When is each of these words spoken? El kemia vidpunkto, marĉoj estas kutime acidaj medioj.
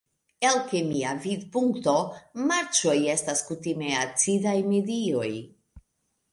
El 0.51 0.55
kemia 0.69 1.11
vidpunkto, 1.25 1.93
marĉoj 2.49 2.97
estas 3.19 3.45
kutime 3.53 3.95
acidaj 4.07 4.59
medioj. 4.75 5.31